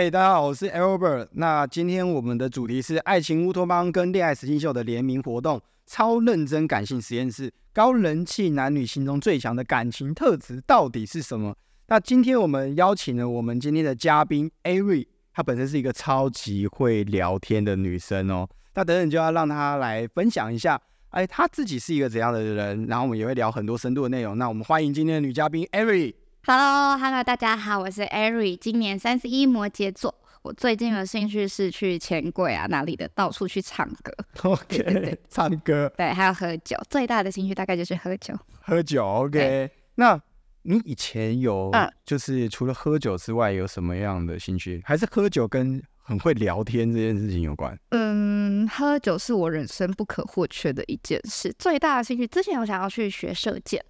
[0.00, 1.28] 嗨，大家好，我是 Albert。
[1.32, 11.54] 那今天我们的主题是爱情乌托邦跟恋爱实境秀的联名活动——超认真感性实验室，高人气男女心中最强的感情特质到底是什么？
[11.88, 18.48] 那今天我们邀请了我们今天的嘉宾 Ari，她本身是一个超级会聊天的女生哦。
[18.76, 20.80] 那等等就要让她来分享一下，
[21.10, 22.86] 哎，她自己是一个怎样的人？
[22.86, 24.38] 然后我们也会聊很多深度的内容。
[24.38, 26.14] 那我们欢迎今天的女嘉宾 Ari。
[26.42, 30.14] Hello，Hello，大家好，我是 Ari，今年三十一，摩羯座。
[30.40, 34.10] 我最近的兴趣是去钱柜啊，哪里的到处去唱歌。
[34.48, 35.92] OK，唱歌。
[35.98, 36.78] 对，还有喝酒。
[36.88, 38.34] 最大的兴趣大概就是喝酒。
[38.62, 39.70] 喝酒，OK。
[39.96, 40.18] 那
[40.62, 41.70] 你以前有，
[42.06, 44.80] 就是除了喝酒之外，有什么样的兴趣？
[44.82, 47.78] 还是喝酒跟很会聊天这件事情有关？
[47.90, 51.54] 嗯，喝酒是我人生不可或缺的一件事。
[51.58, 53.84] 最大的兴趣，之前我想要去学射箭。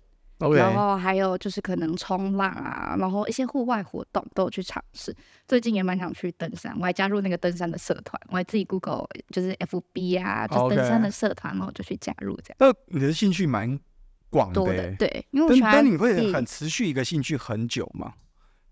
[0.57, 5.15] 然后还有就是可能冲浪啊，然后一些户外活动都有去尝试。
[5.47, 12.57] 最近也蛮想去登山，我还加入那个登山的社团，我还自己 Google 就是 FB 啊，就登山的社团，然后就去加入这样。
[12.59, 13.79] 那你的兴趣蛮
[14.31, 18.15] 广的，对，因为但你会很持续一个兴趣很久吗？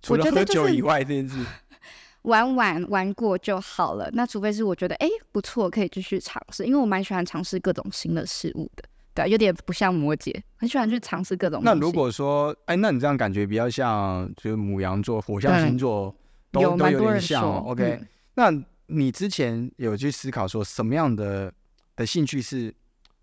[0.00, 1.44] 除了喝酒以外这件事，
[2.22, 4.08] 玩玩玩过就好了。
[4.12, 8.84] 那除非是我觉得哎不错，可以继续尝试，因为我蛮喜欢尝试各种新的事物的。
[9.24, 11.60] 对，有点不像摩羯，很喜欢去尝试各种。
[11.64, 16.14] 那如果说，哎，那你这样感觉比较像，就是母羊座、火象星座，
[16.52, 17.44] 都都有点像。
[17.64, 18.00] OK，
[18.34, 18.52] 那
[18.86, 21.52] 你之前有去思考说，什么样的
[21.96, 22.74] 的兴趣是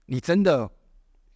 [0.05, 0.69] 你真的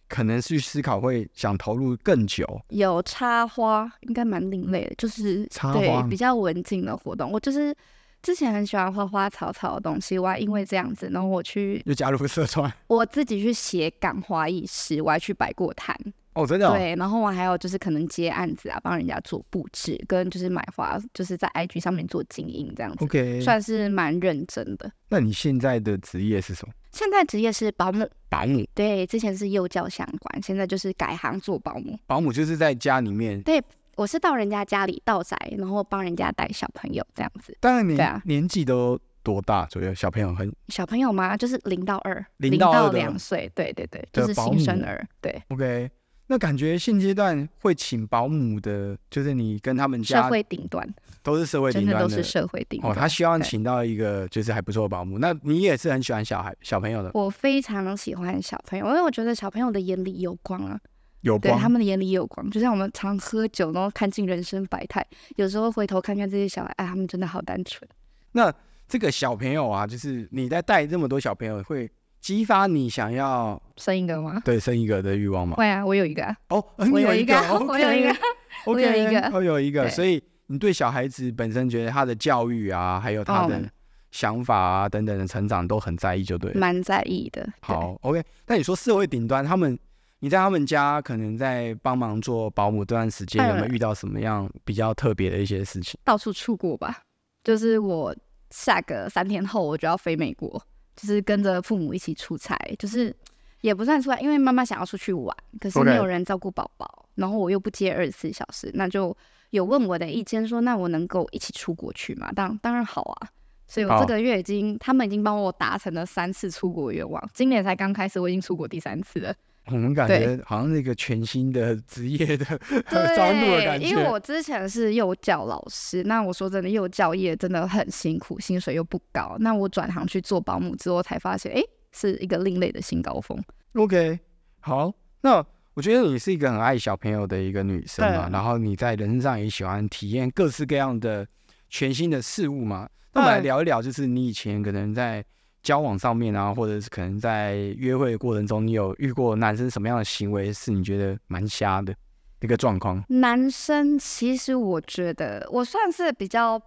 [0.08, 2.60] 可能去思考会想投入更久？
[2.68, 7.32] 有插花，应该蛮另类的，就是插花比较文静的活动。
[7.32, 7.74] 我就是。
[8.22, 15.96] 之前很喜欢花花草草的东西，我还因为这样子，然后我去就加入社团， 我自己去写感花意识，我还去摆过摊
[16.34, 24.90] 哦，真的对，然后我还有就是可能接案子啊，帮人家做布置，跟就是买花，就是在 IG 上面做经营这样子，OK，算是蛮认真的。
[25.08, 26.72] 那你现在的职业是什么？
[26.92, 31.98] 现在职业是保姆，保姆对，之前是幼教相关，现在就是改行做保姆。
[32.06, 33.62] 保姆就是在家里面对。
[34.00, 37.54] 我是到人家家里到宅，然后帮人家带小朋友这样子。
[37.60, 39.92] 当然，你年纪都多大左右？
[39.92, 41.36] 小朋友很小朋友吗？
[41.36, 43.52] 就是零到二，零到两岁。
[43.54, 45.06] 对对对，就是新生儿。
[45.20, 45.42] 对。
[45.48, 45.90] OK，
[46.28, 52.90] 那感觉现阶段会请保姆的，就是你跟他们家社会顶端都是社会顶端的，都是社会顶端。
[52.90, 55.18] 哦，他希望请到一个就是还不错的保姆。
[55.18, 57.10] 那你也是很喜欢小孩小朋友的？
[57.12, 60.80] 我非常喜欢小朋友，因为我觉得小朋友的眼里有光啊。
[61.22, 65.06] 有光，他们的眼里也有光，就像我们常喝酒，然后看尽人生百态。
[65.36, 67.88] 有时候回头看看这些小孩，哎，他们真的好单纯。
[68.32, 68.52] 那
[68.88, 74.40] 这个小朋友啊，就是你在带这么多小朋友，会激发你想要生一个吗？
[74.44, 75.56] 对，生一个的欲望吗？
[75.56, 76.24] 会啊，我有一个。
[76.48, 77.34] 哦，我有一个，
[77.68, 78.16] 我有一个，
[78.64, 79.88] 我有一个，我有一个。
[79.90, 83.62] 所以你对小孩子本身觉得他的教育啊，还有他的
[84.10, 86.52] 想法啊等等的成长都很在意，就对。
[86.54, 87.46] 蛮在意的。
[87.60, 88.22] 好，OK。
[88.46, 89.78] 那你说社会顶端他们？
[90.22, 95.98] 你在他们家可能在帮忙做保姆这段时间，有没有遇到什么样比较特别的一些事情？
[96.04, 97.02] 到处出国吧，
[97.42, 98.14] 就是我
[98.50, 100.62] 下个三天后我就要飞美国，
[100.94, 103.14] 就是跟着父母一起出差，就是
[103.62, 109.16] 也不算出来，因为妈妈想要出去玩，可是没有人照顾宝宝，然后我又不接二十四小时，那就
[109.48, 112.30] 有问我的意见，说那我能够一起出国去吗？
[112.32, 113.28] 当当然好啊，
[113.66, 119.34] 所以我这个月已经他们已经帮我达成了三次出国愿望，今年才刚开始，我已经出国第三次了。
[119.70, 122.44] 我们感觉好像是一个全新的职业的
[123.16, 123.86] 招募的感觉。
[123.88, 129.36] 因为我之前是幼教老师，那我说真的，幼教业真的很辛苦，薪水又不高。
[129.40, 133.38] 那我转行去做保姆之后，才发现，哎，是一个另类的新高峰。
[133.74, 134.18] OK，
[134.60, 134.92] 好，
[135.22, 135.44] 那
[135.74, 141.26] 我觉得你是一个很爱小朋友的一个女生嘛，然后你在人生上也喜欢体验各式各样的
[141.68, 142.88] 全新的事物嘛。
[143.12, 145.24] 那我们来聊一聊，就是你以前可能在。
[145.62, 151.94] 交往上面啊，或者是可能在约会的过程中，你有遇过男生什么样的行为是你觉得蛮瞎的
[152.40, 153.04] 一个状况？
[153.08, 156.60] 男生其实我觉得我算是比较，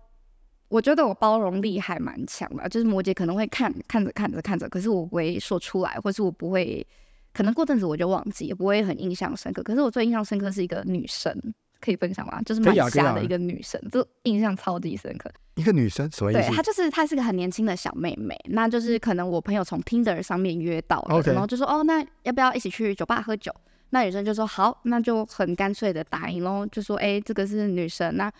[0.69, 2.69] 我觉得我包容力还蛮强的。
[2.69, 6.85] 就是摩羯可能会看看着看着看着，可是我不会说出来，或是我不会，
[7.33, 9.63] 可能过阵子我就忘记，也不会很印象深刻。
[9.63, 11.35] 可是我最印象深刻是一个女生。
[11.83, 12.41] 可以分享吗？
[12.43, 15.29] 就是蛮瞎的一个女生，就印象超级深刻。
[15.55, 16.41] 一个女生什么意思？
[16.41, 18.39] 对，她就是她是个很年轻的小妹妹。
[18.45, 23.53] 那就是可能我朋友从 Tinder 上面约到的，然后就说哦，那要不要一起去酒吧喝酒？
[23.89, 28.31] 那女生就说好，那就很干脆的答应喽，就说哎，这个是女生，那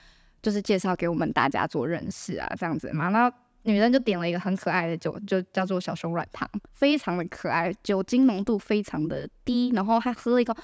[0.42, 3.10] 就是介绍给我们大家做认识啊，这样子嘛。
[3.10, 3.32] 那
[3.64, 10.56] 女生就点了一个很可爱的酒，就叫做小熊软糖，非常的可爱，酒精浓度非常的低，然后她喝了一个。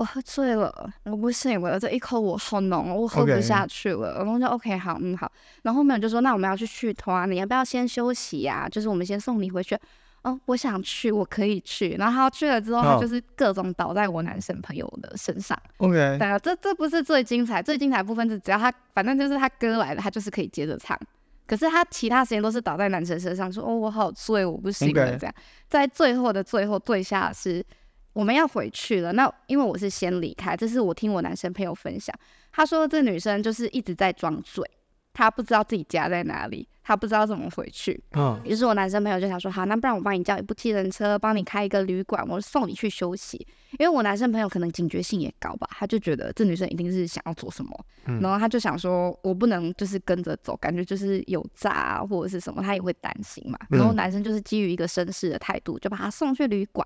[0.00, 4.14] 我喝醉了，我不行了，这一口我好浓，我喝不下去了。
[4.16, 5.30] 然后就 OK，好，嗯好。
[5.60, 8.66] 然后后面就说，那我们要去续团，你要不要先休息呀？
[8.66, 9.78] 就是我们先送你回去。
[10.22, 11.96] 哦，我想去，我可以去。
[11.98, 15.54] 然后他去了之后，他就是各种倒在我男生朋友的身上。
[15.76, 20.98] OK，对啊，这这不是最精彩，最精彩部分是只要他，反正就是他歌来了，他就是可以接着唱。
[21.46, 25.34] 可是他其他时间都是倒在男生身上，说哦我好醉，我不行了这样。
[25.68, 27.62] 在最后的最后，对下是。
[28.12, 32.14] 我们要回去了，那因为我是先离开，这是我听我男生朋友分享，
[32.50, 34.68] 他说这女生就是一直在装醉，
[35.12, 38.02] 她不知道自己家在哪里，她不知道怎么回去。
[38.12, 43.46] 嗯，于是我男生朋友就想说，好，那不然我帮你叫一部计程车，帮你开一个旅馆，我送你去休息。
[43.78, 47.86] 因为我男生朋友可能警觉性也高吧，他就觉得这女生一定是想要做什么，
[48.20, 53.56] 然后他就想说，我不能就是跟着走，感觉就是有诈啊或者是什么，他也会担心嘛。
[53.68, 56.84] 然后男生就是基于一个绅士的态度，就把她送去旅馆。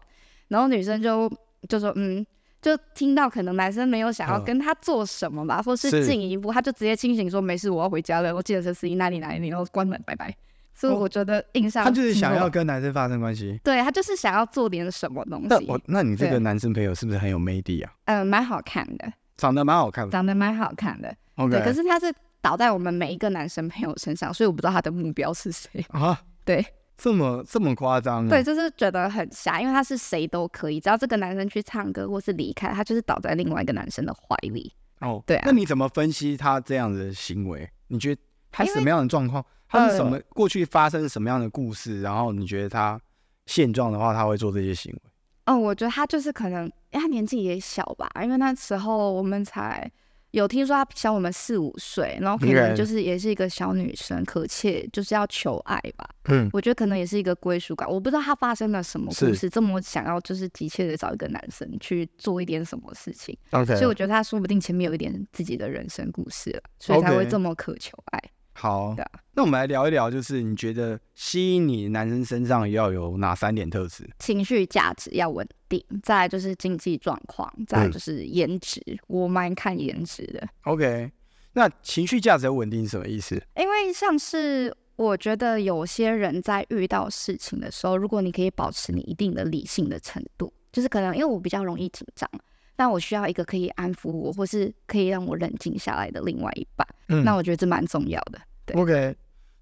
[0.49, 1.31] 然后女生就
[1.69, 2.25] 就说，嗯，
[2.62, 10.35] 就听到可能男生没有想要跟他做什么吧，或是进一步，他就直接清醒说没事，我要回家了，我记得是司机哪里哪里，然后关门，拜拜。
[10.76, 15.46] 所以我觉得印象他就是想要跟男生发生关系，对他就是想要做点什么东西。
[15.49, 17.93] 那我那你这个男生朋友是不是很有魅力啊？
[18.06, 21.14] 嗯，蛮好看的，长得蛮好看的，长得蛮好看的。
[21.37, 26.20] OK，可是他是倒在我们每一个男生朋友身上，所以我不知道他的目标是谁啊？
[26.44, 26.64] 对。
[26.96, 28.29] 这么这么夸张？
[28.29, 34.73] 对，就是觉得很瞎，因为他是谁都可以，只要这个男生去唱歌或是离开，他就是倒在另外一个男生的怀里。
[35.00, 35.43] 哦，对啊。
[35.46, 37.69] 那你怎么分析他这样的行为？
[37.88, 38.20] 你觉得
[38.50, 39.44] 他什么样的状况？
[39.69, 42.00] 他是什么过去发生什么样的故事？
[42.00, 43.00] 然后你觉得他
[43.46, 45.00] 现状的话，他会做这些行为？
[45.46, 49.91] 哦，我觉得他就是可能，因为他年纪也小吧，因为那时候我们才。
[50.35, 56.05] 有听说她小我们四五岁，然后可能就是也是一个小女生，可切就是要求爱吧。
[56.25, 57.89] 嗯，我觉得可能也是一个归属感。
[57.89, 63.39] 我不知道她发生了什么故事，这么想要就是急切的找一个男生去做一点什么事情。
[63.51, 68.21] OK，所以我觉得她说不定前面有一点自己的人生故事了，所以才会这么渴求爱。
[68.56, 68.95] 好，
[69.35, 74.09] 那我们来聊一聊，就是你觉得吸引你男生身上要有哪三点特质？
[74.21, 78.81] 情绪价值要稳定，再就是经济状况，再就是颜值。
[79.09, 80.49] 我蛮看颜值的。
[80.62, 81.11] OK，
[81.53, 83.35] 那情绪价值稳定是什么意思？
[83.56, 92.31] 因为像是我觉得有些人在遇到事情的时候，如果你可以保持你一定的理性的程度，就是可能因为我比较容易紧张。
[92.76, 96.87] 但我需要一个可以安抚我，或是可以让我冷静下来的另外一半。
[97.09, 98.41] 嗯，那我觉得这蛮重要的。
[98.67, 99.17] 对，OK。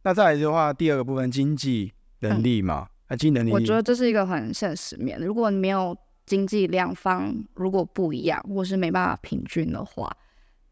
[0.05, 3.53] 那再来的话，第二个部分经济能力嘛，啊，经济能力。
[3.53, 5.19] 我觉得这是一个很现实面。
[5.20, 10.11] 如果你没有经济两方如果不一样，或是没办法平均的话，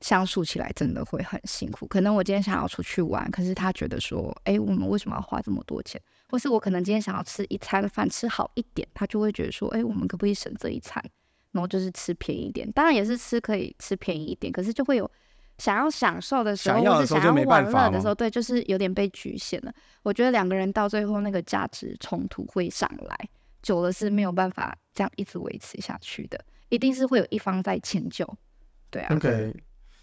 [0.00, 1.86] 相处起来真的会很辛苦。
[1.86, 6.00] 可能我今天想要出去玩，可是他觉得说，哎，我们为什么要花这么多钱？
[6.28, 11.04] 或是我可能今天想要吃一餐饭吃好一点，他就会觉得说，哎，我们可不可以省这一餐？
[11.52, 15.11] 然后就是吃便宜一点，当然也是吃可以吃便宜一点，可是就会有
[15.58, 19.73] 想要享受的时候，或是想要玩乐的时候，对，就是有点被局限了。
[20.02, 23.29] 我觉得两个人到最后那个价值冲突会上来，
[23.62, 26.38] 久了是没有办法这样一直维持下去的，
[26.69, 28.26] 一定是会有一方在迁就，
[28.91, 29.14] 对啊。
[29.14, 29.55] OK。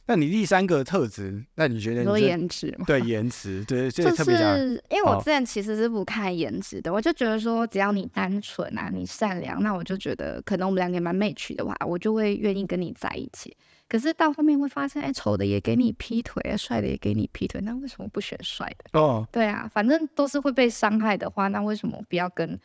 [0.08, 2.04] 那你第三个特质，那你觉得？
[2.06, 2.86] 说颜值吗？
[2.88, 13.56] 对，颜值，对，就是因为我之前其实是不看颜值的，我就觉得说，只要你单纯啊，你善良，那我就觉得可能我们两个蛮 match 的话，我就会愿意跟你在一起。
[13.90, 19.00] 可是到后面会发现，哎，丑的也给你劈腿，帅的也给你劈腿，那为什么不选帅的？
[19.00, 22.58] 哦，对啊，反正都是会被伤害的话，那为什么不要跟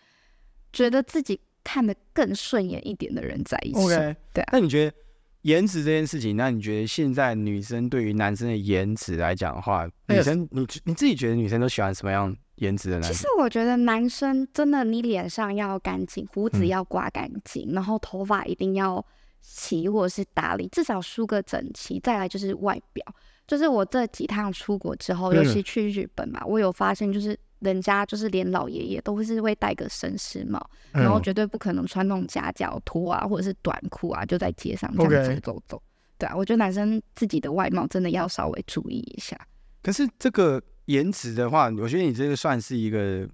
[0.73, 4.45] 觉得自己看得更顺眼一点的人在一起？OK，对。
[4.53, 4.97] 那你觉得？
[5.43, 13.13] 颜值这件事情，那你觉得现在女生对于男生的颜值来讲的话，女生你你自己觉得女生都喜欢什么样颜值的男生？
[13.13, 19.05] 其实我觉得男生真的，你脸上要干净，胡子要刮干净，然后头发一定要
[19.41, 21.99] 齐或者是打理，至少梳个整齐。
[21.99, 23.05] 再来就是外表，
[23.53, 27.39] 就是我这几趟出国之后，尤其去日本嘛，我有发现就是。
[27.63, 35.81] 人家就是连老爷爷都是会戴个绅士帽，然后绝对不可能穿那种夹脚拖啊，或者是短裤啊，就在街上这样子走走。
[36.19, 39.39] 对啊，我觉得男生自己的外貌真的要稍微注意一下。
[39.81, 43.29] 可是这个颜值的话，我觉得你这个算是一个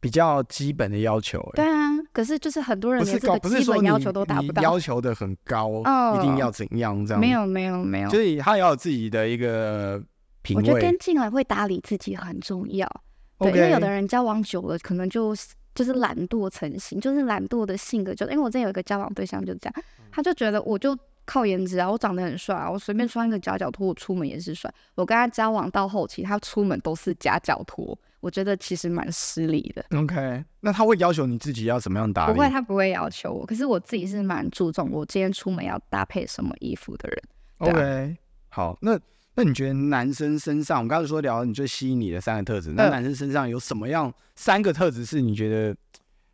[0.00, 1.40] 比较基本的要求。
[1.54, 5.70] 对啊，可是就是很多人连这个基本要求都达不到，要求的很高，
[6.16, 7.20] 一定要怎样这样？
[7.20, 10.02] 没有没有没有，所以他要有自己的一个
[10.42, 10.60] 品味。
[10.60, 12.90] 我觉得跟进来会打理自己很重要。
[13.38, 15.32] 对，因为有的人交往久了，可能就
[15.76, 18.12] 就是懒惰成性，就是懒惰的性格。
[18.12, 24.68] 就因为我之前有一个交往对象就这样，他就觉得我就靠颜值啊，我长得很帅啊，我随便穿一个夹脚拖，我出门也是帅。
[24.96, 29.84] 我跟他交往到后期，他出门都是夹脚拖，我觉得其实蛮失礼的。
[29.98, 32.34] OK，那他会要求你自己要怎么样打理？
[32.34, 37.22] 不会，他不会要求我，可是我自己是蛮注重我今天出门要搭配什么衣服的人。
[37.58, 38.16] OK，
[38.48, 38.98] 好，那
[39.34, 45.76] 那你觉得男生身上，我们刚才说聊你最吸引你的三个特质，那嗯男生身上有什么样三个特质是你觉得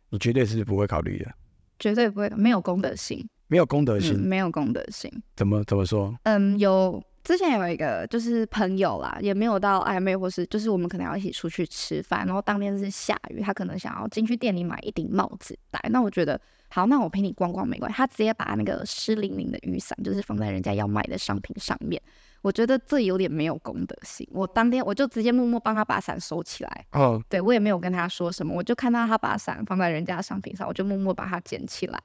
[0.09, 1.31] 你绝对是不会考虑的？
[1.77, 5.11] 绝对不会没有公德心，没有公德嗯，心，没有公德心。
[5.35, 6.17] 怎么怎么说？
[6.23, 16.39] 嗯，有之前有一个就是朋友啦，也没有到暧昧，或是就是我们可能要一起出去吃饭，然后当天是下雨，他可能想要进去店里买一顶帽子戴，那我觉得
[16.69, 17.97] 好，那我陪你逛逛没关系。
[17.97, 21.99] 他直接把那个湿淋淋的雨伞就是放在人家要卖的商品上面，
[22.43, 24.27] 我觉得这有点没有公德心。
[24.31, 31.99] 我当天我就直接默默帮他把伞收起来，哦，对我也没有跟他说什么，我就看到他把伞放在人家的商品上，我就默默把它捡起来。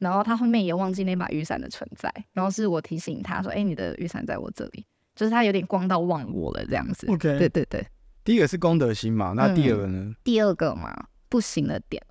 [0.00, 7.06] 然后他后面也忘记那把雨伞的存在，然后是我提醒他说：“哎，你的雨伞在我这里。”就是他有点光到忘我了这样子。
[7.08, 7.86] OK 对对对。
[8.24, 10.12] 第一个是公德心嘛，那第二个呢？
[10.24, 10.94] 第二个嘛，
[11.28, 12.02] 不行的点，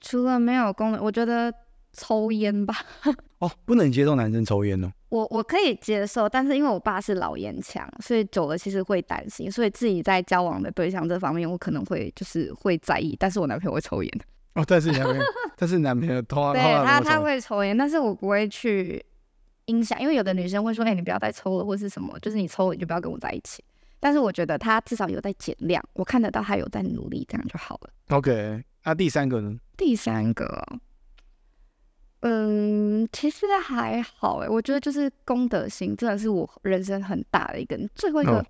[0.00, 1.52] 除了没有功能，我觉得
[1.92, 2.74] 抽烟吧，
[3.38, 4.90] 哦，不能接受男生抽烟哦。
[5.10, 14.20] 我我可以接受，但是因为我爸是老烟枪，所以久了其实会担心，所以自己在交往的对象这方面，我可能会就是会在意，但是我男朋友会抽烟。
[14.54, 15.24] 哦， 但是你男朋友，
[15.56, 19.04] 但是男朋友通常对他他会抽烟，但是我不会去
[19.66, 23.62] 影响，因为有的女生会说，哎、你不要再抽了，或是什么，就是你抽了你就不要跟我在一起。
[24.00, 27.90] 但是我觉得他至少有在减量，我看得到他有在努力，这样就好了。
[28.16, 28.62] OK。
[28.84, 29.56] 那第三个呢？
[29.78, 30.78] 第三个哦，
[32.20, 37.78] 嗯，其实还好哎，我觉得就是公德心真的是我人生很大的一个。
[37.94, 38.46] 最后一个，哦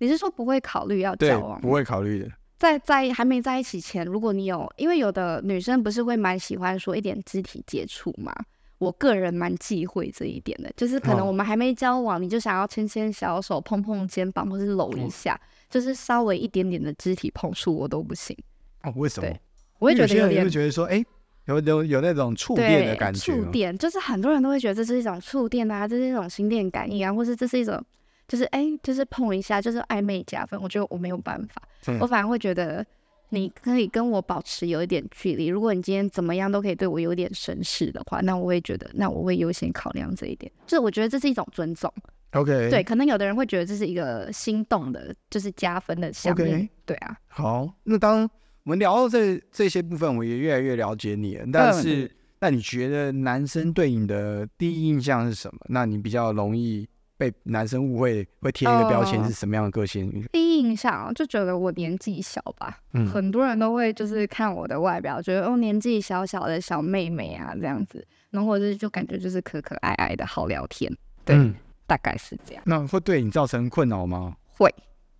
[0.00, 2.30] 你是说不会考虑要交往，不会考虑的。
[2.58, 8.34] 在在还没在一起前，如果你有，因为有的女生不是会蛮喜欢说一点肢体接触嘛，
[8.78, 18.36] 我个人蛮忌讳这一点的，就是可能哦我们还没交往，你就想要牵牵小手、碰碰肩膀，或是搂一下，就是稍微一点点的肢体碰触我都不行，
[18.82, 19.28] 哦，为什么？
[19.28, 19.40] 对
[19.78, 21.04] 我会因为有些人觉得有点会觉得说，哎，
[21.44, 23.36] 有有有那种触电的感觉哦。
[23.36, 27.80] 触电就是很多人都会觉得这是一种触电啊，这是一种心电感应啊，或是这是一种
[28.28, 32.86] 就是哎、就是碰一下就是暧昧加分，我觉得我没有办法，嗯我反而会觉得。
[33.30, 35.48] 你可以跟我保持有一点距离。
[35.48, 40.50] 如果你今天怎么样都可以对我有点绅士的话，那我会觉得，那我会优先考量这一点。
[40.66, 41.92] 就是我觉得这是一种尊重。
[42.30, 46.42] OK，对，可能有的人会觉得这是一个心动的，就是加分的项目。
[46.42, 48.22] OK 对啊，好，那当
[48.62, 51.44] 我们聊到这这些部分，我也越来越了解你了。
[51.52, 55.60] 但嗯是，那你觉得男生对你的第一印象是什么？
[55.68, 56.88] 那你比较容易
[57.18, 60.24] 被男生误会，会贴一个标签哦是什么样的个性？
[60.32, 70.90] 第一印象就觉得我年纪小吧，嗯很多人都会就是看我的外表，觉得哦年纪小小的小妹妹啊这样子，然后或者是就感觉就是可可爱爱的好聊天，
[71.24, 71.54] 对嗯，
[71.86, 72.62] 大概是这样。
[72.64, 74.36] 那会对你造成困扰吗？
[74.56, 74.72] 会，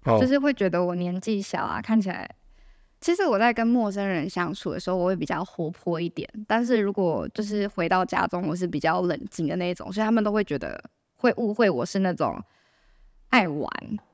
[0.04, 2.30] 哦就是会觉得我年纪小啊，看起来。
[3.00, 6.28] 其实我在跟陌生人相处的时候，我会比较活泼一点。
[6.48, 10.82] 但是如果就是回到家中，我是比较冷静的那一种，所以他们都会觉得
[11.18, 12.42] 会误会我是那种
[13.28, 13.70] 爱玩，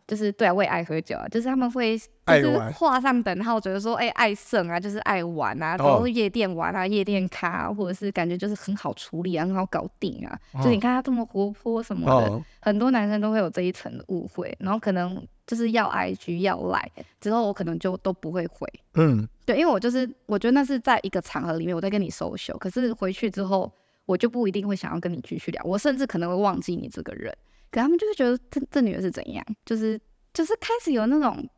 [0.08, 10.36] 就是对啊，我也爱喝酒啊，就是他们会就是画上等号，觉得说哎、爱胜啊，就是爱玩啊，然后夜店玩啊，夜店咖啊、或者是感觉就是很好处理啊，很好搞定啊。
[10.54, 18.68] 就哦你看他这么活泼什么的，哦，很多男生都会有这一层的误会，然后可能就是要 IG 要来之后，我可能就都不会回。
[18.94, 23.70] 嗯，对，因为我就是我觉得那是在一个场合里面我在跟你 social，可是回去之后
[24.06, 27.34] 我就不一定会想要跟你继续聊，我甚至可能会忘记你这个人。
[27.70, 30.00] 可他们就会觉得这这女的是怎样，就是
[30.32, 31.48] 就是开始有那种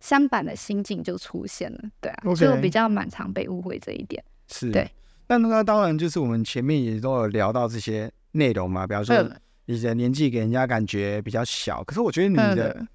[0.00, 4.22] 相反的心境就出现了，对啊 OK 所以我比较蛮常被误会这一点。
[4.48, 4.70] 是。
[4.70, 4.90] 对。
[5.28, 12.88] 那那当然就是我们前面也都有聊到这些内容嘛，比方说嗯你的年纪给人家感觉比较小，可是我觉得你的、嗯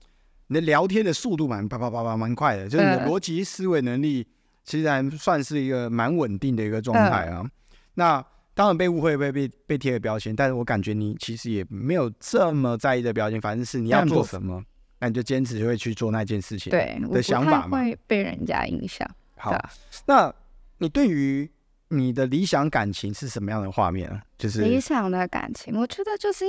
[0.47, 4.27] 你的聊天的速度蛮啪啪啪啪蛮快的，就是你的嗯逻辑思维能力
[4.65, 7.41] 其实还算是一个蛮稳定的一个状态啊。
[7.41, 7.51] 嗯
[7.93, 8.25] 那
[8.61, 14.63] 当然被误会被被被贴个标签，但是我感觉你其实也没有这么在意的标签，反正是你要嗯做什么，
[14.99, 16.69] 那你就坚持会去做那件事情。
[16.69, 17.79] 对，我的想法嘛。
[17.79, 19.09] 会被人家影响。
[19.35, 19.51] 好
[20.05, 20.31] 那
[20.77, 21.49] 你对于
[21.87, 24.21] 你的理想感情是什么样的画面啊？
[24.37, 26.45] 就是理想的感情，我觉得就是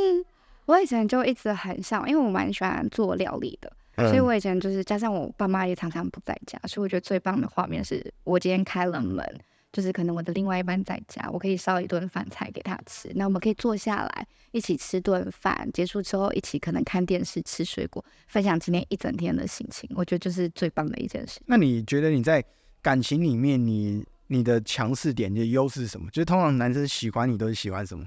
[0.66, 9.26] 我以前就一直很想，因为我蛮喜欢做料理的，所以嗯我以前就是加上我爸妈也常常不在家，所以我觉得最棒的画面是我今天开了门，
[9.72, 21.40] 就是可能我的另外一半在家，我可以烧一顿饭菜给他吃，那我们可以坐下来一起吃顿饭，结束之后一起可能看电视、吃水果，分享今天一整天的心情，我觉得就是最棒的一件事。
[21.46, 22.44] 那你觉得你在
[22.82, 26.10] 感情里面你，你的强势点、你的优势是什么？
[26.10, 28.04] 就是通常男生喜欢你都是喜欢什么？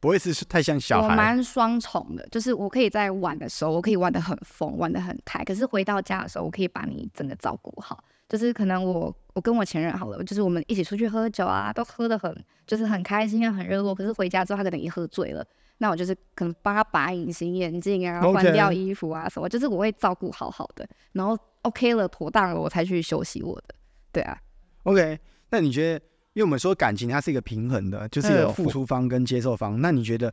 [0.00, 1.16] 不会是太像小我孩。
[1.16, 8.04] 蛮双重的，就是我可以在玩的时候，我可以玩的很疯，玩的很开，可是回到家的时候，我可以把你整个照顾好。
[8.28, 13.94] 就是可能我我跟我前任好了，就是我们一起出去喝酒啊，都喝的很就是很开心啊，很热络。
[13.94, 15.44] 可是回家之后，他可能一喝醉了，
[15.78, 23.74] 那我就是可能帮他拔隐形眼镜啊换掉衣服啊什么，就是我会照顾好好的，然后 OK 了，妥当了，我才去休息我的。
[24.12, 24.38] 对啊
[24.82, 25.18] ，OK，
[25.50, 26.04] 那你觉得，
[26.34, 29.80] 因为我们说感情它是一个平衡的，就是有嗯付出方跟接受方。
[29.80, 30.32] 那你觉得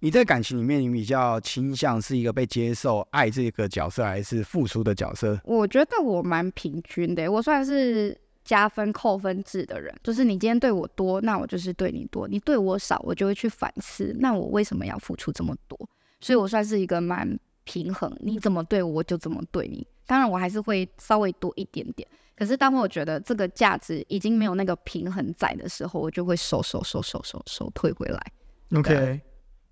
[0.00, 5.38] 你在感情里面，你比较倾向是一个被接受、爱这个角色，还是付出的角色？
[5.44, 15.78] 我觉得我蛮平均的，我算是加分扣分制的人，就是你今天对我多，那我就是对你多；你对我少，我就会去反思，那我为什么要付出这么多？
[16.20, 19.86] 所以我算是一个蛮平衡，你怎么对我，我就怎么对你。
[20.06, 22.08] 当然，我还是会稍微多一点点。
[22.36, 28.32] 可是当我觉得这个价值已经没有那个平衡在的时候，我就会收收收收收收退回来。
[28.74, 29.20] OK，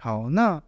[0.06, 0.62] 好，那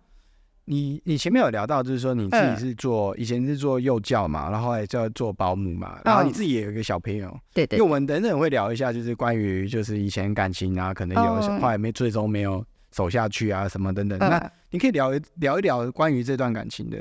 [0.64, 2.56] 你你前面有聊到，就是说你自己嗯。
[2.56, 6.32] 是做、以前是做幼教嘛，然后后来就要做保姆嘛，然后你嗯。
[6.32, 7.78] 自己也有一个小朋友，对对。
[7.78, 11.60] 因为我们等等会聊一下，就是关于就是以前感情啊，可能有嗯。
[11.60, 16.98] 后来没最终没有走下去啊什么等等，那呃你可以聊一聊一聊关于这段感情的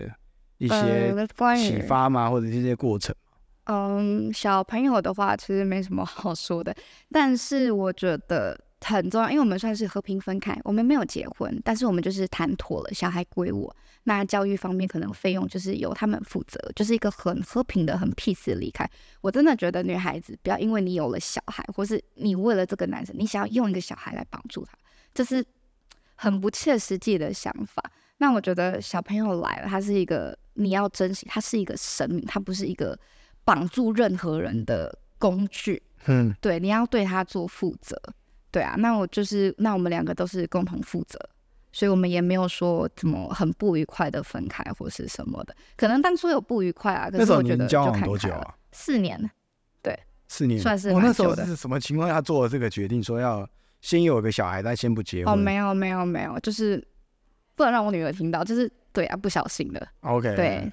[0.60, 1.12] 一些
[1.56, 3.16] 启发吗，或者这些过程？
[3.64, 6.72] 嗯，小朋友的话其实没什么好说的，
[7.12, 8.56] 但是我觉得
[8.88, 18.90] 很重要，因为我们算是和平分开，我们没有结婚，但是我们就是谈妥了，小孩归我，那教育方面可能费用就是由他们负责，就是一个很和平的、很 peace 的离开。
[19.20, 24.72] 我真的觉得女孩子不要因为你有了小孩，或是你为了这个男生，你想要用一个小孩来绑住他，
[25.14, 25.44] 这是
[26.16, 27.84] 很不切实际的想法。
[28.20, 32.98] 那我觉得小朋友来了，他是一个你要珍惜，他是一个生命，他不是一个
[33.44, 35.84] 绑住任何人的工具。
[36.06, 38.02] 嗯，对，你要对他做负责。
[38.52, 41.20] 对啊，那我就是，那我们两个都是共同负责，
[41.72, 45.56] 所以我们也没有说怎么很不愉快的分开或是什么的。
[45.76, 48.32] 可能当初有不愉快啊，可那时候是我觉得你们交往多久？
[48.32, 48.56] 啊？
[48.72, 49.30] 四年。
[49.82, 53.48] 对四年，算是我、那时候是什么情况下做了这个决定，说要
[53.82, 55.34] 先有个小孩，但先不结婚？
[55.34, 56.86] 哦，没有没有没有，就是
[57.56, 59.88] 不能让我女儿听到，就是对啊，不小心的。
[60.02, 60.72] OK，对，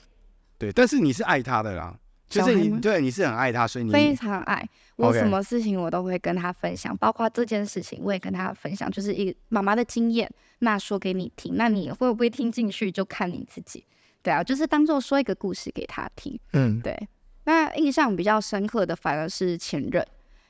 [0.58, 1.96] 对，但是你是爱她的啦，
[2.40, 13.84] 就是你对你是很爱他，所以你非常爱我，什么事情我都会跟他分享，包括这件事情我也跟他分享，就是一个妈妈的经验，那说给你听，那你会不会听进去就看你自己。
[14.22, 16.38] 对啊，就是当做说一个故事给他听。
[16.52, 17.08] 嗯对，
[17.44, 20.06] 那印象比较深刻的反而是前任，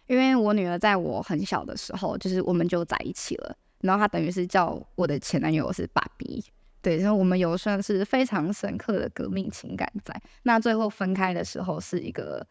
[0.06, 6.44] 因为我女儿在我很小的时候，就是我们就在一起了，然后她等于是叫我的前男友是爸比。
[6.84, 10.14] 对，然后我们有算是非常深刻的革命情感在。
[10.42, 12.46] 那最后分开的时候是一个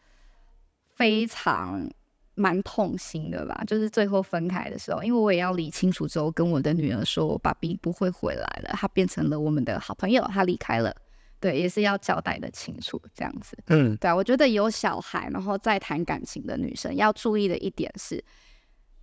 [0.96, 1.88] 非常
[2.34, 10.92] 蛮痛心的吧，就是最后分开的时候，因为我也要理清楚之后，跟我的女儿说，我爸比不会回来了，他变成了我们的好朋友，他离开了。
[11.38, 13.56] 对，也是要交代的清楚，这样子。
[13.66, 18.24] 嗯对啊，我觉得有小孩然后再谈感情的女生要注意的一点是，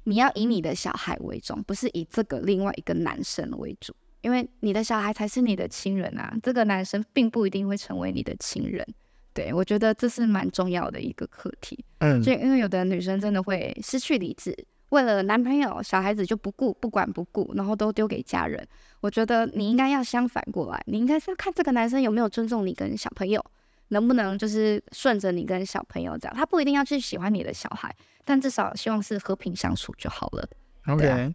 [0.03, 8.85] 你要以你的小孩为重，不是以这个另外一个男生为主，因为你的小孩才是你的亲人啊，这个男生并不一定会成为你的亲人。
[9.33, 14.53] 对我觉得这是蛮重要的一个课题，嗯就因为有的女生真的会失去理智，
[14.89, 18.67] 为了男朋友、小孩子就不顾、不管不顾，然后都丢给家人。
[18.99, 23.41] 我觉得你应该要相反过来，你应该是要看这个男生有没有尊重你跟小朋友，
[23.87, 26.35] 能不能就是顺着你跟小朋友这样。
[26.35, 30.45] 他不一定要去喜欢你的小孩，但至少希望是和平相处就好了。
[30.87, 31.33] ，OK，、对啊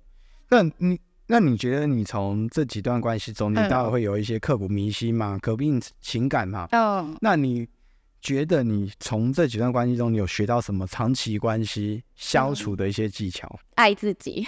[0.51, 7.67] 那你那你觉得你从这几段关系中，你嗯当然会有一些刻骨铭心嘛，革命情感嘛，嗯，那你
[8.21, 13.59] 觉得你从这几段关系中，你有学到什么长期关系消除的一些技巧？
[13.75, 14.47] 爱自己。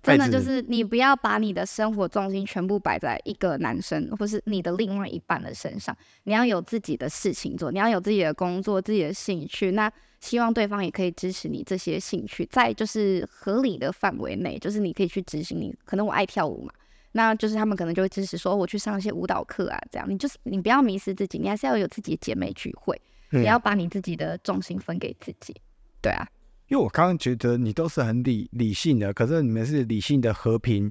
[0.00, 9.72] 真的就是你不要把你的生活重心全部摆在一个男生或是你的另外一半的身上，你要有自己的事情做，你要有自己的工作、自己的兴趣。
[9.72, 15.74] 那希望对方也可以支持你这些兴趣，在就是合理的范围内，就是你可以去执行你。
[15.84, 16.72] 可能我爱跳舞嘛，
[17.12, 20.08] 那就是他们可能就会支持说，哦我去上一些舞蹈课啊，这样。
[20.10, 23.00] 你就是你不要迷失自己，你还是要有自己的姐妹聚会，
[23.30, 25.54] 也要把你自己的重心分给自己。
[26.02, 26.26] 对啊，
[26.68, 30.90] 因为我刚刚觉得你都是很理理性的，可是你们是理性的和平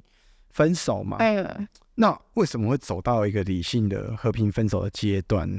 [0.50, 1.18] 分手嘛？
[1.18, 5.50] 哎那为什么会走到一个理性的和平分手的阶段？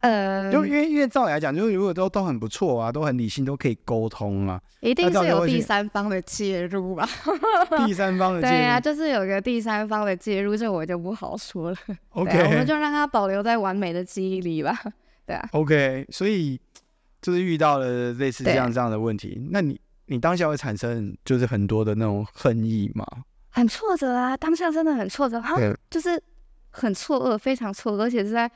[0.00, 7.08] 呃，就因为因为照理来讲，就是如果都都很不错啊，都很理性，都可以沟通啊，一定是有 第三方的介入吧？
[7.86, 11.76] 第三方的介对啊，就是有个第三方的介入，这我就不好说了。
[12.14, 14.78] 对啊我们就让它保留在完美的记忆里吧。
[15.26, 16.60] 对啊，OK，所以
[17.20, 23.04] 就是遇到了类似这样这样的问题，那你你当下会产生就是很多的那种恨意吗？
[23.48, 25.56] 很挫折啊，当下真的很挫折，他，
[25.90, 26.22] 就是
[26.70, 28.48] 很错愕，非常错愕，而且是在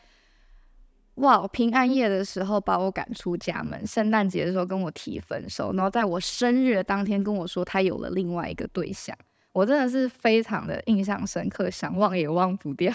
[1.17, 9.17] 哇平安夜的时候把我赶出家门，圣诞节的时候跟我提分手，然后在我生日的当天跟我说他有了另外一个对象，
[9.53, 12.93] 我真的是非常的印象深刻，想忘也忘不掉。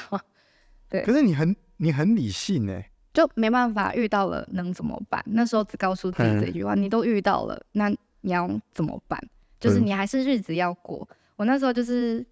[0.89, 5.23] 对，可是你很你很理性哎，就没办法遇到了能怎么办？
[5.27, 7.89] 那时候只告诉自己这句话：你都遇到了，那
[8.21, 9.19] 你要怎么办？
[9.59, 11.07] 就是你还是日子要过。
[11.35, 12.25] 我那时候就是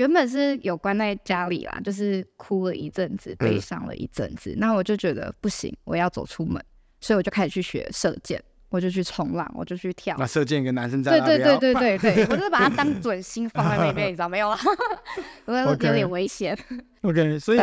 [0.00, 4.54] 原本是有关在家里啦，就是哭了一阵子，悲伤了一阵子。
[4.56, 6.58] 那我就觉得不行，我要走出门，
[7.02, 10.16] 所以我就开始去学射箭，我就去冲浪，我就去跳。
[10.18, 14.58] 那射箭跟男生在对对对对对对，我就是把它当 准心放在那边，你知道没有啊？
[15.44, 16.58] 我有点危险。
[17.02, 17.58] OK，所以。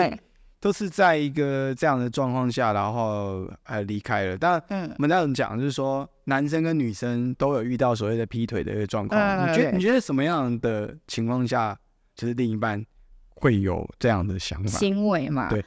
[0.59, 4.35] 都是在一个这样的状况下，然后呃离开了。
[4.35, 9.47] 但我们那种讲，就是说男生跟女生都有遇到所谓的劈腿的一个状况。
[9.47, 11.77] 你觉你觉得什么样的情况下，
[12.17, 12.83] 就是另一半
[13.29, 15.47] 会有这样的想法行为嘛？
[15.49, 15.63] 对，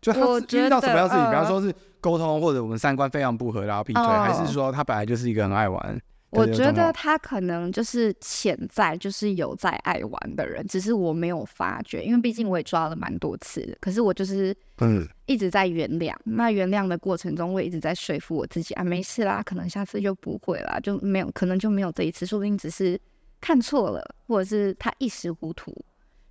[0.00, 6.00] 就他遇到什么样的事情，比方说是沟通或者我们三观非常不合，然后劈腿，还是说他本来就是一个很爱玩？
[6.30, 13.76] 我觉得他可能就是潜在就是有在爱玩的人，只是我没有发觉，因为毕竟我也抓了蛮多次的。
[13.80, 22.98] 可是我就是嗯一直在原谅，那原谅的过程中，我一直在说服我自己啊，没事啦，可能下次就不会啦，就没有可能就没有这一次，说不定只是
[23.40, 25.74] 看错了，或者是他一时糊涂。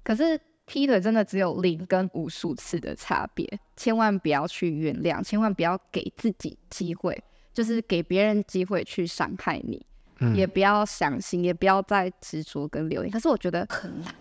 [0.10, 7.16] 可是劈腿真的只有零跟无数次的差别，千万不要去原谅，千万不要给自己机会，
[7.54, 9.86] 就是给别人机会去伤害你。
[10.36, 13.12] 也不要相信，也不要再执着跟留恋。
[13.12, 14.16] 可是我觉得很难，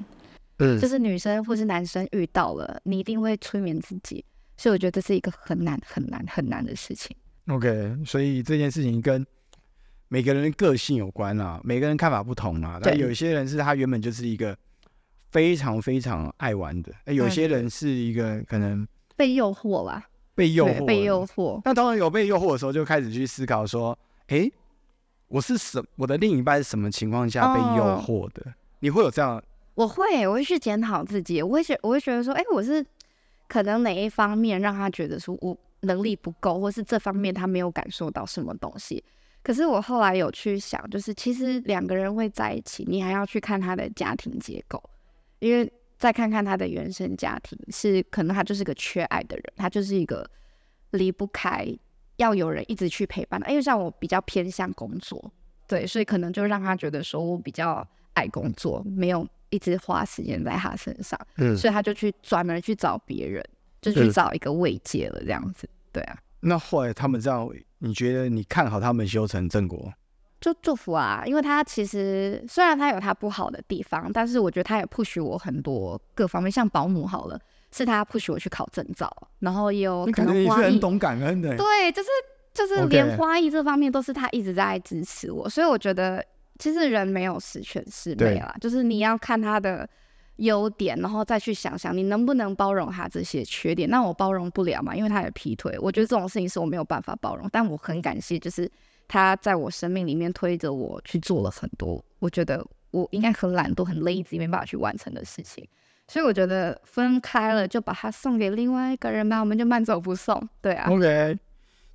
[0.59, 4.23] 嗯，就是女生或是男生遇到了，你一定会催眠自己。
[4.59, 7.17] 所以我觉得这是一个很难、很难、很难的事情。
[7.47, 9.27] OK，所以这件事情跟
[10.09, 12.79] 每个人的个性有关啊，每个人看法不同啊。
[12.83, 14.55] 但有些人是他原本就是一个
[15.31, 18.87] 非常非常爱玩的，有些人是一个可能
[19.17, 21.61] 被诱惑吧，被诱惑，被诱惑。
[21.65, 24.51] 那当然有被诱惑的时候，就开始去思考说，哎。
[25.31, 28.47] 我是什我的另一半是什么情况下被诱惑的？
[28.79, 29.43] 你会有这样？
[29.75, 31.43] 我会，我会去检讨自己。
[31.43, 32.83] 我会觉，我会觉得说，哎，我是
[33.47, 39.05] 可能哪一方面让他觉得说我能力不够，或是这方面他没有感受到什么东西。
[39.43, 44.83] 可是我后来有去想，就是其实两个人会在一起，你还要去看他的家庭结构，
[45.41, 50.29] 因为再看看他的原生家庭，是可能他就是个缺爱的人，他就是一个
[50.91, 51.67] 离不开。
[52.17, 55.33] 要有人一直去陪伴他，因为像我比较偏向工作，
[55.69, 63.45] 对，所以可能就让他觉得说我比较爱工作，没有一直花时间在他身上，嗯，所以他就去专门去找别人，
[63.81, 66.19] 就去找一个慰藉了，这样子，对啊。
[66.41, 67.49] 那后来他们这样，
[67.79, 69.93] 你觉得你看好他们修成正果？
[70.41, 77.39] 就祝福啊，因为他其实虽然他有他不好的地方，但是我觉得他也 push 我很多各方面，像保姆好了。
[77.71, 82.09] 是他 push 我去考证照，然后也有可能花艺懂感恩的，对，就是
[82.55, 86.25] 就是连花艺这方面都是他一直在支持我，所以我觉得
[86.59, 89.87] 其实人没有十全十美啦，就是你要看他的
[90.37, 93.87] 优点，然后再去想想你能不能包容他这些缺点。
[93.91, 97.47] 那我包容不了嘛，因为他也劈腿，我觉得这种事情是我没有办法包容。
[97.53, 98.71] 但我很感谢，就是
[99.09, 105.67] 他在我生命里面推着我去做了很多，我觉得我应该很懒惰、很 lazy 没办法去完成的事情。
[106.07, 110.49] 所以我觉得分开了就把它送给另外一个人吧，我们就慢走不送。
[110.63, 110.89] 对啊。
[110.91, 111.39] OK，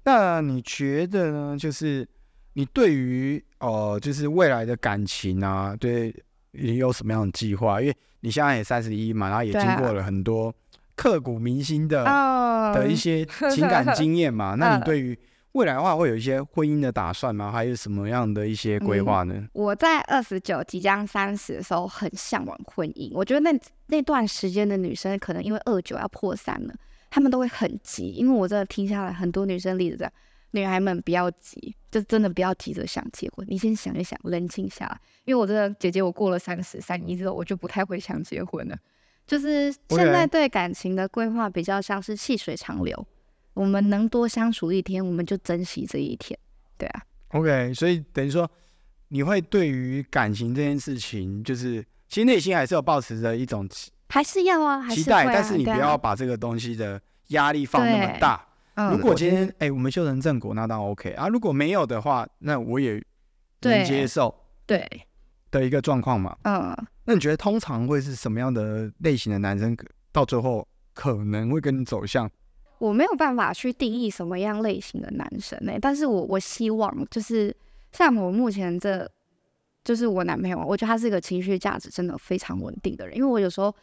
[0.04, 1.58] 那你觉得呢？
[1.58, 2.08] 就是
[2.54, 6.14] 你对于哦，就是未来的感情啊，对
[6.52, 7.82] 你有什么样的计划？
[7.82, 10.54] 因为你现在也三十一嘛，然后也经过了很多
[10.96, 12.04] 刻骨铭心的
[12.76, 14.54] 的一些情感经验嘛。
[14.60, 15.18] 那你对于
[15.54, 17.52] 未来的话，会有一些婚姻的打算吗？
[17.52, 19.48] 还有什么样的一些规划呢？
[19.54, 23.12] 我在二十九即将三十的时候，很向往婚姻。
[23.14, 26.74] 我觉得那那段时间的女生，可能因为二九要破三了，
[27.12, 28.10] 她们都会很急。
[28.14, 30.12] 因为我真的听下来，很多女生例子这样，
[30.52, 33.46] 女孩们不要急，就真的不要急着想结婚。
[33.48, 35.00] 你先想一想，冷静下来。
[35.26, 38.76] 因为我真的姐姐，我过了三十三一之后，我就不太会想结婚了。
[39.28, 43.08] 就是现在对感情的规划，比较像是细水长流。
[43.54, 46.38] 我们能多相处一天，我们就珍惜这一天，
[46.78, 47.02] 对啊。
[47.30, 48.50] OK，所以等于说，
[49.10, 53.68] 你会对于感情这件事情，就是其实内心还是有保持着一种
[54.10, 58.48] 还是要啊，期待，但是你不要把这个东西的压力放那么大。
[58.92, 61.28] 如果今天哎，我们修成正果，那当然 OK 啊。
[61.28, 63.04] 如果没有的话，那我也
[63.62, 64.34] 能接受，
[64.66, 64.88] 对
[65.52, 66.36] 的一个状况嘛。
[66.44, 69.78] 嗯，那你觉得通常会是什么样的类型的男生，
[70.12, 72.30] 到最后可能会跟你走向？
[72.84, 75.72] 我没有办法去定义什么样类型的男生呢？
[75.80, 77.56] 但是我我希望就是
[77.94, 79.10] 像我目前这
[79.86, 83.16] 就是我男朋友，我觉得他是一个情绪价值真的非常稳定的人。
[83.16, 83.74] 因为我有时候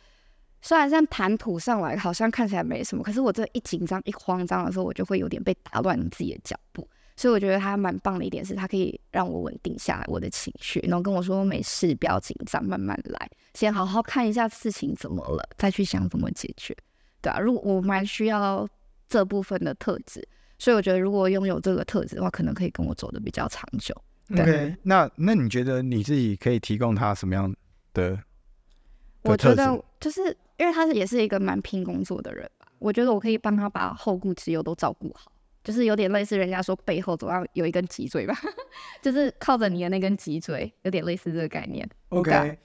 [0.61, 6.87] 虽然像谈吐上来好像看起来没什么，可是我这一紧张一慌张的时候，我就会有点被打乱自己的脚步。
[7.17, 16.77] 所以我觉得他蛮棒的一点是，他可以让我稳定下来我的情绪，然后跟我说没事，不要紧张，慢慢来，先好好看一下事情怎么了，再去想怎么解决，
[17.23, 18.67] 对啊，如果我蛮需要
[19.11, 20.27] 这部分的特质，
[20.59, 23.95] 所以我觉得如果拥有这个特质的话，可能可以跟我走的比较长久。
[24.33, 27.53] OK，那那你觉得你自己可以提供他什么样
[27.93, 28.17] 的？
[29.23, 35.33] 我觉得就是因为他也是一个蛮拼工作的人吧，我觉得我可以帮他把后顾之忧都照顾好。
[35.63, 38.35] 就是有点类似人家说背后总要有一根脊椎吧，
[39.03, 41.87] 就是靠着你的那根脊椎，有点类似这个概念。
[42.09, 42.59] OK，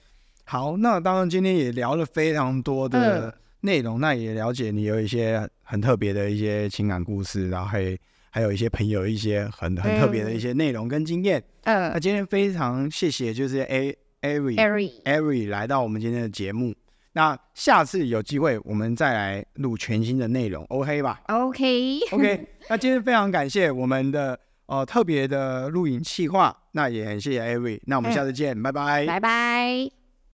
[0.45, 7.97] 好，那当然今天也聊了非常多的内容，那也了解你有一些很特别的一些情感故事，然后还
[8.29, 11.43] 还有一些朋友一些很很特别的一些内容跟经验。
[11.63, 16.73] 嗯，那今天非常谢谢，就是 A Ari Ari Ari 来到我们今天的节目。
[17.13, 22.47] 那下次有机会，我们再来录全新的内容，OK 吧？OK，OK。
[22.69, 27.79] 那今天非常感谢我们的呃特别的录影企划，那也很谢谢 Avery。
[27.85, 29.94] 那我们下次见，拜拜，拜拜。